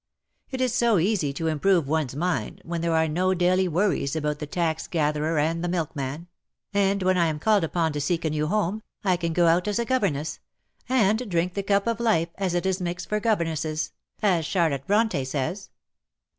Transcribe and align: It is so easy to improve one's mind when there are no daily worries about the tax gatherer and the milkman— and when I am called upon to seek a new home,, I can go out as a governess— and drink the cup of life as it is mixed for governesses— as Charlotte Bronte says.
It 0.49 0.61
is 0.61 0.73
so 0.73 0.97
easy 0.97 1.31
to 1.33 1.45
improve 1.45 1.87
one's 1.87 2.15
mind 2.15 2.61
when 2.65 2.81
there 2.81 2.95
are 2.95 3.07
no 3.07 3.35
daily 3.35 3.67
worries 3.67 4.15
about 4.15 4.39
the 4.39 4.47
tax 4.47 4.87
gatherer 4.87 5.37
and 5.37 5.63
the 5.63 5.67
milkman— 5.69 6.25
and 6.73 7.03
when 7.03 7.19
I 7.19 7.27
am 7.27 7.37
called 7.37 7.63
upon 7.63 7.93
to 7.93 8.01
seek 8.01 8.25
a 8.25 8.31
new 8.31 8.47
home,, 8.47 8.81
I 9.03 9.15
can 9.15 9.31
go 9.31 9.45
out 9.45 9.67
as 9.67 9.77
a 9.77 9.85
governess— 9.85 10.39
and 10.89 11.29
drink 11.29 11.53
the 11.53 11.61
cup 11.61 11.85
of 11.85 11.99
life 11.99 12.29
as 12.39 12.55
it 12.55 12.65
is 12.65 12.81
mixed 12.81 13.09
for 13.09 13.19
governesses— 13.19 13.91
as 14.23 14.43
Charlotte 14.43 14.87
Bronte 14.87 15.23
says. 15.23 15.69